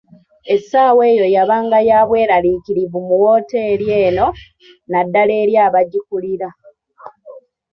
Essaawa 0.55 1.03
eyo 1.13 1.25
yabanga 1.35 1.79
ya 1.89 1.99
bwelarikirivu 2.07 2.97
mu 3.07 3.15
wooteri 3.23 3.85
eno, 4.05 4.27
naddala 4.91 5.33
eri 5.41 5.53
abagikulira. 5.65 6.49